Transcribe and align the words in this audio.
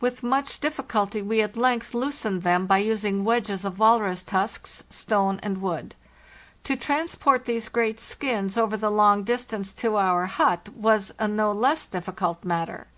With 0.00 0.22
much 0.22 0.60
difficulty 0.60 1.22
we 1.22 1.40
at 1.40 1.56
length 1.56 1.94
loosened 1.94 2.42
them 2.42 2.66
by 2.66 2.76
using 2.76 3.24
wedges 3.24 3.64
of 3.64 3.78
walrus 3.78 4.22
tusks, 4.22 4.84
stone, 4.90 5.40
and 5.42 5.62
wood. 5.62 5.94
'To 6.62 6.76
transport 6.76 7.46
these 7.46 7.70
great 7.70 7.98
skins 7.98 8.58
over 8.58 8.76
the 8.76 8.90
long 8.90 9.22
distance 9.24 9.72
to 9.72 9.96
our 9.96 10.26
hut 10.26 10.68
was 10.76 11.14
a 11.18 11.26
no 11.26 11.52
less 11.52 11.86
difficult 11.86 12.44
matter. 12.44 12.88